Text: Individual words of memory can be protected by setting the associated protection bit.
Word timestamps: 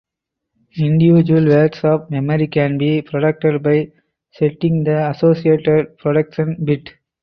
Individual 0.79 1.47
words 1.47 1.81
of 1.83 2.09
memory 2.09 2.47
can 2.47 2.75
be 2.79 3.03
protected 3.03 3.61
by 3.61 3.91
setting 4.31 4.83
the 4.83 5.07
associated 5.11 5.95
protection 5.99 6.57
bit. 6.65 6.89